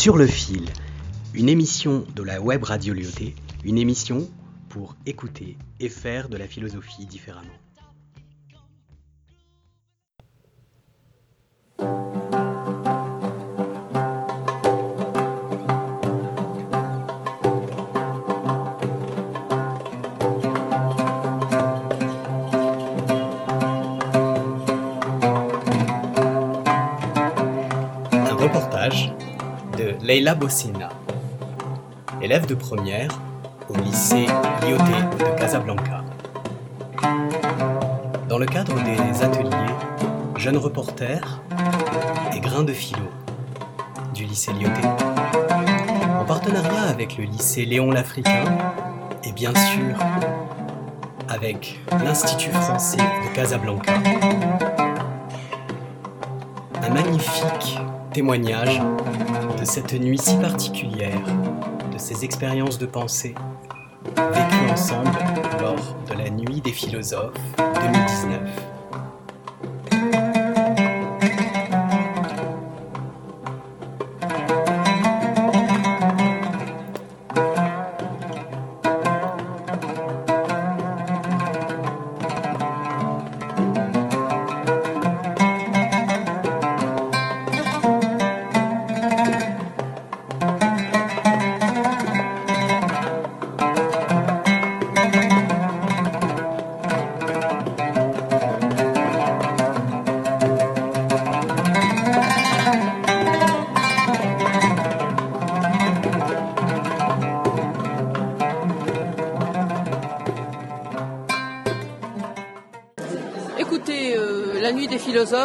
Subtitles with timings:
[0.00, 0.64] Sur le fil,
[1.34, 4.26] une émission de la web radio Lyoté, une émission
[4.70, 7.52] pour écouter et faire de la philosophie différemment.
[30.10, 30.88] Leila Bossina,
[32.20, 33.12] élève de première
[33.68, 34.26] au lycée
[34.60, 36.02] Lyoté de Casablanca.
[38.28, 39.72] Dans le cadre des ateliers
[40.36, 41.40] Jeunes reporters
[42.34, 43.08] et Grains de philo
[44.12, 44.82] du lycée Lyoté,
[46.20, 48.46] en partenariat avec le lycée Léon l'Africain
[49.22, 49.96] et bien sûr
[51.28, 53.94] avec l'Institut français de Casablanca,
[56.82, 57.78] un magnifique
[58.12, 58.80] témoignage
[59.60, 61.20] de cette nuit si particulière,
[61.92, 63.34] de ces expériences de pensée
[64.16, 65.10] vécues ensemble
[65.60, 68.69] lors de la Nuit des philosophes 2019.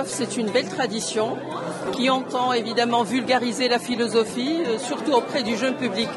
[0.05, 1.37] C'est une belle tradition
[1.93, 6.09] qui entend évidemment vulgariser la philosophie, euh, surtout auprès du jeune public.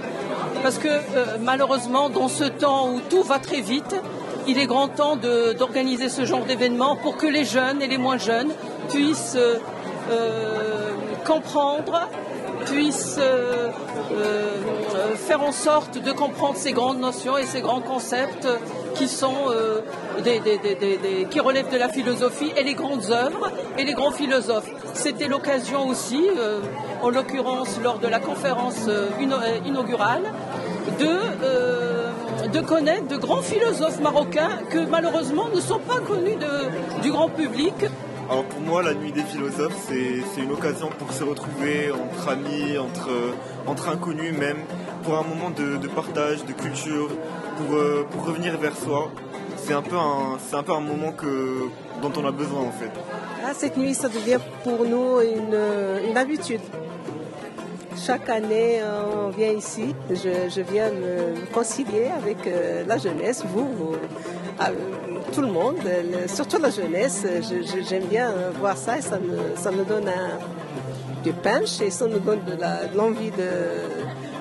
[0.63, 3.95] Parce que euh, malheureusement, dans ce temps où tout va très vite,
[4.47, 8.19] il est grand temps d'organiser ce genre d'événement pour que les jeunes et les moins
[8.19, 8.51] jeunes
[8.89, 9.59] puissent euh,
[11.27, 12.09] comprendre,
[12.65, 13.21] puissent
[15.17, 18.49] faire en sorte de comprendre ces grandes notions et ces grands concepts
[18.99, 19.81] qui sont euh,
[21.31, 24.69] qui relèvent de la philosophie et les grandes œuvres et les grands philosophes.
[24.95, 26.59] C'était l'occasion aussi, euh,
[27.01, 29.09] en l'occurrence lors de la conférence euh,
[29.65, 30.25] inaugurale,
[30.99, 36.39] de, de connaître de grands philosophes marocains que malheureusement ne sont pas connus
[37.03, 37.75] du grand public.
[38.29, 42.77] Alors pour moi, la nuit des philosophes, c'est une occasion pour se retrouver entre amis,
[42.77, 43.11] entre,
[43.67, 44.59] entre inconnus même,
[45.05, 47.11] pour un moment de partage, de culture,
[47.59, 49.11] pour, euh, pour revenir vers soi.
[49.57, 51.65] C'est un, peu un- un peu un moment que,
[52.03, 52.91] dont on a besoin en fait.
[53.45, 55.59] Ah, cette nuit, ça devient pour nous une,
[56.09, 56.61] une habitude.
[58.07, 59.95] Chaque année, euh, on vient ici.
[60.11, 63.97] Je, je viens me concilier avec euh, la jeunesse, vous,
[64.61, 64.71] ah,
[65.33, 65.77] tout le monde,
[66.29, 67.27] surtout la jeunesse.
[67.27, 70.39] Je- je- J'aime bien voir ça et ça me, ça me donne un,
[71.25, 72.57] du punch et ça me donne de
[72.97, 73.51] l'envie de,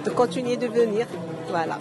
[0.05, 1.07] de continuer de venir.
[1.49, 1.79] Voilà.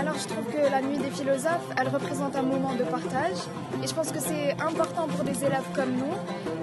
[0.00, 3.36] Alors je trouve que la nuit des philosophes, elle représente un moment de partage
[3.84, 6.14] et je pense que c'est important pour des élèves comme nous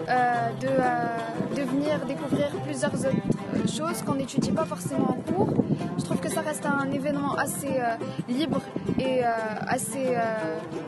[0.10, 5.54] euh, de, euh, venir découvrir plusieurs autres choses qu'on n'étudie pas forcément en cours.
[6.00, 7.96] Je trouve que ça reste un événement assez euh,
[8.28, 8.60] libre
[8.98, 9.30] et euh,
[9.68, 10.18] assez,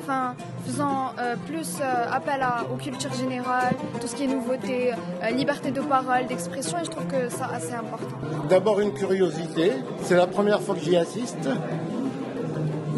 [0.02, 0.34] enfin,
[0.66, 1.12] faisant
[1.46, 1.78] plus
[2.12, 4.94] appel à, aux cultures générales, tout ce qui est nouveauté,
[5.36, 8.16] liberté de parole, d'expression et je trouve que ça assez important.
[8.50, 11.48] D'abord une curiosité, c'est la première fois que j'y assiste.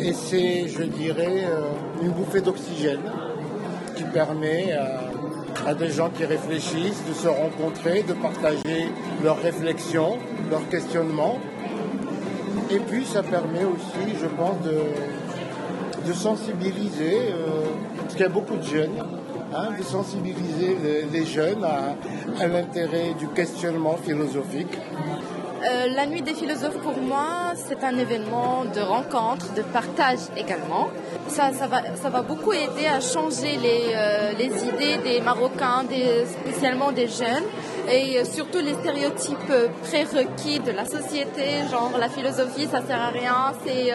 [0.04, 1.70] Et c'est, je dirais, euh,
[2.02, 3.04] une bouffée d'oxygène
[3.96, 4.74] qui permet
[5.64, 8.88] à, des gens qui réfléchissent de se rencontrer, de partager
[9.24, 10.18] leurs réflexions,
[10.50, 11.38] leurs questionnements.
[12.72, 17.62] Et puis ça permet aussi, je pense, de, sensibiliser, euh,
[18.00, 18.98] parce qu'il y a beaucoup de jeunes,
[19.54, 20.76] hein, de sensibiliser
[21.14, 24.78] les, jeunes à l'intérêt du questionnement philosophique.
[25.64, 30.90] Euh, la nuit des philosophes pour moi, c'est un événement de rencontre, de partage également.
[31.28, 35.84] Ça, ça, va, ça va beaucoup aider à changer les, euh, les idées des Marocains,
[36.42, 37.44] spécialement des jeunes,
[37.88, 39.54] et euh, surtout les stéréotypes
[39.84, 43.94] prérequis de la société, genre la philosophie, ça sert à rien, c'est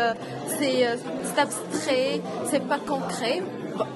[0.86, 0.94] euh,
[1.36, 3.42] abstrait, c'est pas concret.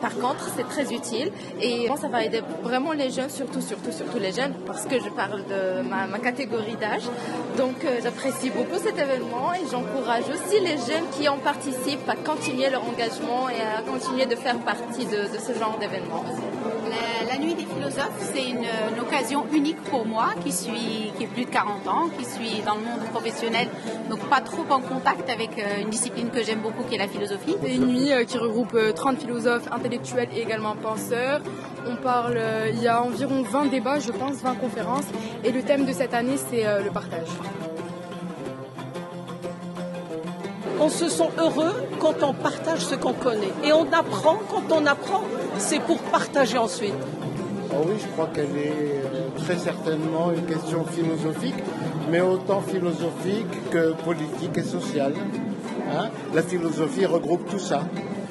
[0.00, 4.19] Par contre, c'est très utile et ça va aider vraiment les jeunes, surtout, surtout, surtout
[4.19, 7.05] les jeunes, parce que je parle de ma, catégorie d'âge.
[7.56, 12.17] Donc, euh, j'apprécie beaucoup cet événement et j'encourage aussi les jeunes qui en participent à
[12.17, 16.25] continuer leur engagement et à continuer de faire partie de, ce genre d'événement.
[17.29, 18.67] La, nuit des philosophes, c'est une,
[19.01, 22.81] occasion unique pour moi qui suis qui plus de 40 ans, qui suis dans le
[22.81, 23.69] monde professionnel,
[24.09, 27.09] donc pas trop en contact avec euh, une discipline que j'aime beaucoup qui est la
[27.09, 27.57] philosophie.
[27.63, 31.41] C'est une nuit euh, qui regroupe 30 philosophes intellectuels et également penseurs.
[31.87, 32.39] On parle,
[32.73, 35.07] il y a environ 20 débats, je pense, 20 conférences,
[35.45, 37.29] et le thème de cette année, c'est le partage.
[40.81, 43.53] On se sent heureux quand on partage ce qu'on connaît.
[43.65, 45.23] Et on apprend, quand on apprend,
[45.59, 46.94] c'est pour partager ensuite.
[47.73, 51.62] Oh oui, je crois qu'elle est euh, très certainement une question philosophique,
[52.11, 55.15] mais autant philosophique que politique et sociale.
[55.93, 56.09] Hein.
[56.35, 57.82] La philosophie regroupe tout ça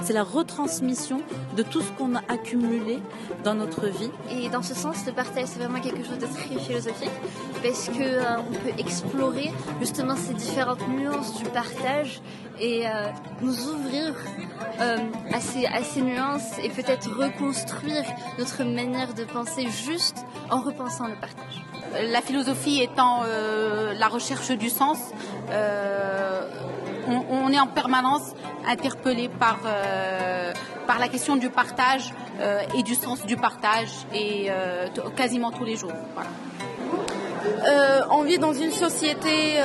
[0.03, 1.21] c'est la retransmission
[1.55, 2.99] de tout ce qu'on a accumulé
[3.43, 4.11] dans notre vie.
[4.31, 7.11] Et dans ce sens, le partage, c'est vraiment quelque chose de très philosophique
[7.63, 12.21] parce que euh, on peut explorer justement ces différentes nuances du partage
[12.59, 13.07] et euh,
[13.41, 14.15] nous ouvrir
[14.79, 14.97] euh,
[15.31, 18.03] à, ces, à ces nuances et peut-être reconstruire
[18.37, 21.63] notre manière de penser juste en repensant le partage.
[22.11, 24.99] La philosophie étant la recherche du sens,
[27.59, 28.33] en permanence
[28.67, 30.53] interpellé par, euh,
[30.87, 35.65] par la question du partage euh, et du sens du partage et euh, quasiment tous
[35.65, 35.93] les jours.
[38.11, 39.59] on vit dans une société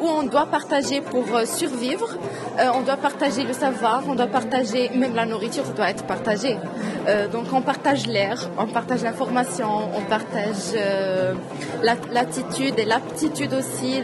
[0.00, 2.08] où on doit partager pour survivre,
[2.74, 6.56] on doit partager le savoir, on doit partager, même la nourriture doit être partagée.
[7.32, 10.74] donc on partage l'air, on partage l'information, on partage
[12.12, 14.02] l'attitude et l'aptitude aussi,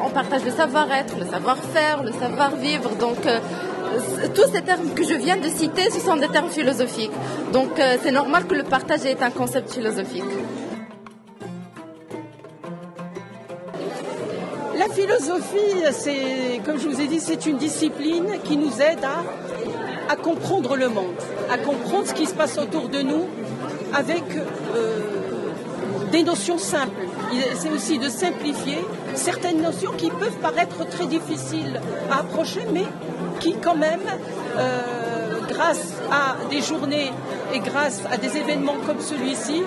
[0.00, 2.90] on partage le savoir-être, le savoir-faire, le savoir-vivre.
[2.96, 3.18] Donc
[4.34, 7.12] tous ces termes que je viens de citer, ce sont des termes philosophiques.
[7.52, 7.70] Donc
[8.02, 10.24] c'est normal que le partage est un concept philosophique.
[14.92, 19.04] Philosophie, c'est, comme je vous ai dit, c'est une discipline qui nous aide
[20.08, 21.14] à, comprendre le monde,
[21.50, 23.26] à comprendre ce qui se passe autour de nous
[23.94, 24.98] avec euh,
[26.10, 27.06] des notions simples.
[27.56, 28.78] C'est aussi de simplifier
[29.14, 31.80] certaines notions qui peuvent paraître très difficiles
[32.10, 32.84] à approcher, mais
[33.40, 34.02] qui quand même,
[34.58, 34.80] euh,
[35.48, 37.10] grâce à des journées
[37.54, 39.62] et grâce à des événements comme celui-ci,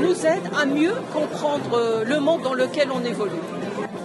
[0.00, 3.53] nous aident à mieux comprendre le monde dans lequel on évolue.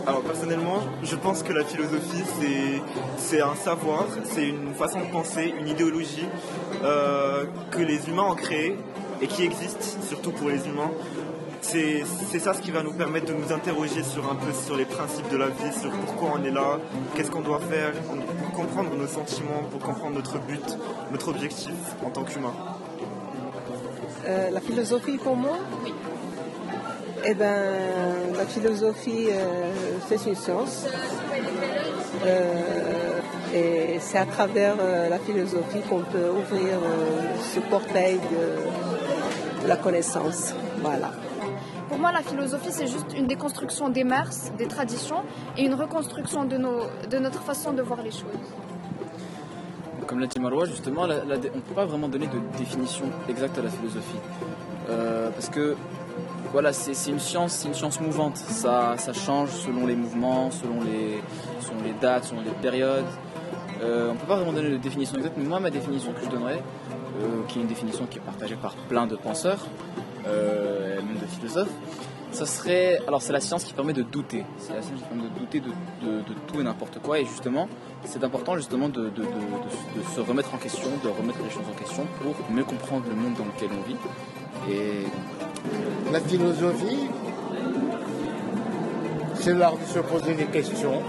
[0.07, 2.23] Alors personnellement, je pense que la philosophie,
[3.17, 6.27] c'est un savoir, c'est une façon de penser, une idéologie
[6.83, 8.75] euh, que les humains ont créée
[9.21, 10.91] et qui existe, surtout pour les humains.
[11.61, 12.03] C'est
[12.39, 15.29] ça ce qui va nous permettre de nous interroger sur un peu sur les principes
[15.29, 16.79] de la vie, sur pourquoi on est là,
[17.15, 20.77] qu'est-ce qu'on doit faire, pour comprendre nos sentiments, pour comprendre notre but,
[21.11, 21.73] notre objectif
[22.03, 22.53] en tant qu'humain.
[24.25, 25.57] Euh, la philosophie pour moi?
[25.83, 25.93] Oui.
[27.25, 27.55] Eh bien,
[28.37, 29.71] la philosophie, euh,
[30.07, 30.85] c'est une science.
[32.25, 33.19] Euh,
[33.53, 36.79] et c'est à travers euh, la philosophie qu'on peut ouvrir
[37.53, 40.53] ce portail de, la connaissance.
[40.81, 41.11] Voilà.
[41.89, 45.23] Pour moi, la philosophie, c'est juste une déconstruction des mœurs, des traditions
[45.57, 48.47] et une reconstruction de, nos, de notre façon de voir les choses.
[50.07, 53.63] Comme l'a dit Marois, justement, on ne peut pas vraiment donner de définition exacte à
[53.63, 54.19] la philosophie.
[55.35, 55.75] parce que
[56.51, 58.37] voilà, c'est une science, c'est une science mouvante.
[58.37, 61.21] Ça, change selon les mouvements, selon les,
[61.61, 63.05] selon les dates, selon les périodes.
[63.81, 66.25] Euh, on ne peut pas vraiment donner de définition exacte, mais moi, ma définition que
[66.25, 66.61] je donnerais,
[67.21, 69.67] euh, qui est une définition qui est partagée par plein de penseurs,
[70.27, 71.71] euh, même de philosophes,
[72.31, 72.99] serait.
[73.07, 74.43] Alors, c'est la science qui permet de douter.
[74.57, 77.19] C'est la science qui permet de douter de, tout et n'importe quoi.
[77.19, 77.67] Et justement,
[78.05, 79.23] c'est important justement de, de,
[80.15, 83.33] se remettre en question, de remettre les choses en question pour mieux comprendre le monde
[83.35, 83.97] dans lequel on vit.
[84.71, 85.05] Et
[86.11, 87.07] la philosophie,
[89.35, 91.01] c'est l'art de se poser des questions.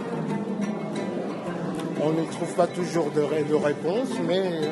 [2.02, 4.70] On ne trouve pas toujours de, de réponses, mais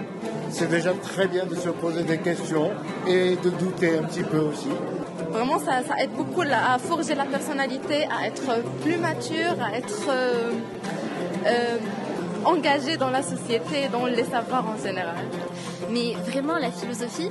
[0.51, 2.71] c'est déjà très bien de se poser des questions
[3.07, 4.69] et de douter un petit peu aussi.
[5.31, 10.53] Vraiment, ça, aide beaucoup à forger la personnalité, à être plus mature, à être euh,
[11.47, 11.77] euh,
[12.45, 15.17] engagé dans la société, dans les savoirs en général.
[15.91, 17.31] Mais vraiment, la philosophie,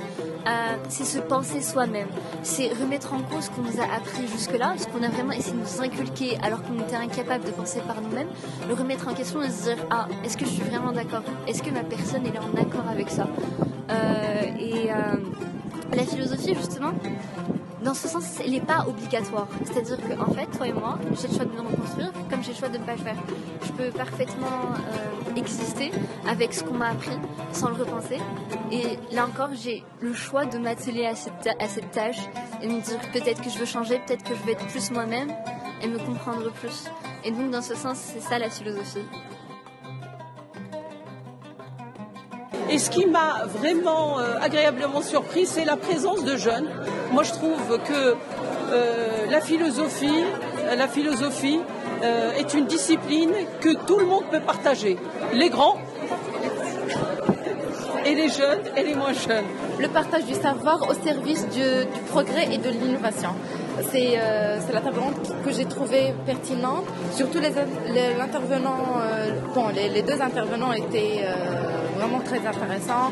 [0.88, 2.08] c'est se penser soi-même.
[2.42, 5.52] C'est remettre en cause ce qu'on nous a appris jusque-là, ce qu'on a vraiment essayé
[5.54, 8.28] de nous inculquer alors qu'on était incapable de penser par nous-mêmes.
[8.68, 11.22] Le remettre en question et se dire Ah, est-ce que je suis vraiment d'accord?
[11.46, 13.26] Est-ce que ma personne est en accord avec ça?
[13.90, 15.16] Euh, Et euh,
[15.94, 16.92] la philosophie, justement,
[17.88, 19.48] dans ce sens, elle n'est pas obligatoire.
[19.64, 22.58] C'est-à-dire qu'en fait, toi et moi, j'ai le choix de me reconstruire comme j'ai le
[22.58, 23.16] choix de ne pas le faire.
[23.64, 25.90] Je peux parfaitement euh, exister
[26.28, 27.16] avec ce qu'on m'a appris
[27.52, 28.18] sans le repenser.
[28.70, 32.18] Et là encore, j'ai le choix de m'atteler à cette, tâche
[32.60, 34.90] et de me dire peut-être que je veux changer, peut-être que je veux être plus
[34.90, 35.32] moi-même
[35.82, 36.84] et me comprendre plus.
[37.24, 39.06] Et donc, dans ce sens, c'est ça la philosophie.
[42.68, 46.68] Et ce qui m'a vraiment euh, agréablement surpris, c'est la présence de jeunes.
[47.12, 48.14] Moi, je trouve que
[48.72, 50.24] euh, la philosophie,
[50.76, 51.60] la philosophie
[52.02, 54.96] euh, est une discipline que tout le monde peut partager.
[55.32, 55.76] Les grands
[58.04, 59.44] et les jeunes et les moins jeunes.
[59.80, 63.30] Le partage du savoir au service du, progrès et de l'innovation.
[63.90, 66.84] C'est euh, la table ronde que j'ai trouvée pertinente.
[67.12, 67.50] Surtout les,
[68.16, 71.24] l'intervenant, euh, bon, les, deux intervenants étaient
[71.96, 73.10] vraiment très intéressants.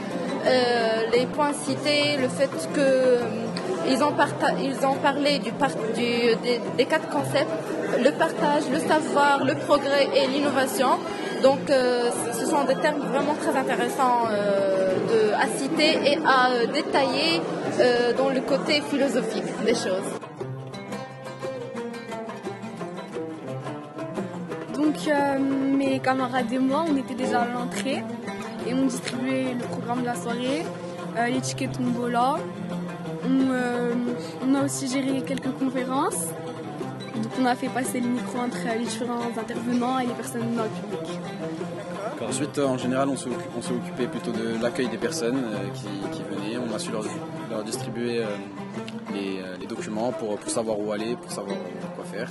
[1.13, 3.19] Les points cités, le fait que
[3.89, 4.13] ils ont,
[5.03, 7.51] parlé des, quatre concepts,
[8.03, 10.99] le partage, le savoir, le progrès et l'innovation.
[11.43, 14.25] Donc euh, ce sont des termes vraiment très intéressants
[15.11, 17.41] de, à citer et à détailler
[18.17, 20.17] dans le côté philosophique des choses.
[24.77, 28.03] Donc euh, mes camarades et moi, on était déjà à l'entrée
[28.67, 30.65] et on distribuait le programme de la soirée,
[31.19, 31.79] euh, les tickets.
[33.27, 33.95] On, euh,
[34.47, 36.27] on, a aussi géré quelques conférences.
[37.17, 40.65] Donc on a fait passer le micro entre les différents intervenants et les personnes dans
[40.65, 41.19] le public.
[42.29, 45.43] Ensuite, en général, on s'est occupé plutôt de l'accueil des personnes
[45.75, 46.59] qui, qui, venaient.
[46.59, 47.05] On a su leur,
[47.51, 48.23] leur distribuer
[49.15, 51.57] les, les, documents pour, pour, savoir où aller, pour savoir
[51.95, 52.31] quoi faire.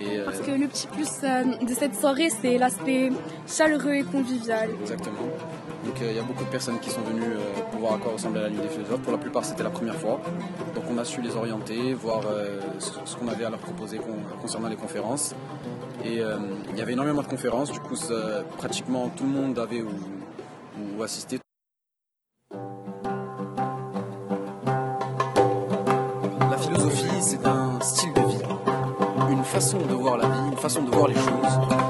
[0.00, 1.10] Et, Parce que le petit plus
[1.66, 3.10] de cette soirée, c'est l'aspect
[3.46, 4.70] chaleureux et convivial.
[4.82, 5.16] Exactement.
[5.96, 7.98] Donc il euh, y a beaucoup de personnes qui sont venues euh, pour voir à
[7.98, 9.00] quoi ressemblait la nuit des philosophes.
[9.00, 10.20] Pour la plupart, c'était la première fois.
[10.74, 13.98] Donc on a su les orienter, voir euh, ce qu'on avait à leur proposer
[14.42, 15.34] concernant les conférences.
[16.04, 17.96] Et il y avait énormément de conférences, du coup
[18.58, 19.88] pratiquement tout le monde avait ou,
[20.98, 21.38] ou assisté.
[26.50, 28.42] La philosophie, c'est un style de vie,
[29.30, 31.85] une façon de voir la vie, une façon de voir les choses.